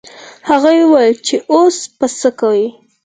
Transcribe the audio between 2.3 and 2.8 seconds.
کوو.